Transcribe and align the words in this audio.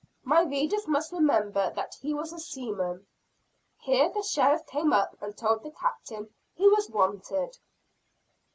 My 0.23 0.41
readers 0.41 0.87
must 0.87 1.11
remember 1.11 1.69
that 1.75 1.93
he 2.01 2.11
was 2.11 2.33
a 2.33 2.39
seaman. 2.39 3.05
Here 3.77 4.09
the 4.09 4.23
sheriff 4.23 4.65
came 4.65 4.91
up 4.93 5.15
and 5.21 5.37
told 5.37 5.61
the 5.61 5.69
Captain 5.69 6.33
he 6.55 6.67
was 6.67 6.89
wanted. 6.89 7.59